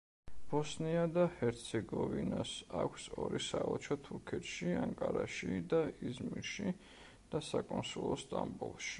[0.51, 2.53] ბოსნია და ჰერცეგოვინას
[2.83, 5.81] აქვს ორი საელჩო თურქეთში ანკარაში და
[6.13, 6.73] იზმირში
[7.35, 8.89] და საკონსულო სტამბოლში.